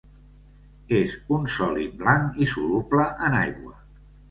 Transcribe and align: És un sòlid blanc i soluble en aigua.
És 0.99 1.13
un 1.37 1.45
sòlid 1.57 1.95
blanc 2.01 2.41
i 2.47 2.49
soluble 2.55 3.07
en 3.29 3.39
aigua. 3.45 3.79